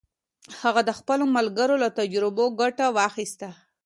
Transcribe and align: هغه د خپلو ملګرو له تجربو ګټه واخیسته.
هغه 0.61 0.81
د 0.85 0.91
خپلو 0.99 1.23
ملګرو 1.35 1.75
له 1.83 1.89
تجربو 1.99 2.45
ګټه 2.61 2.85
واخیسته. 2.97 3.49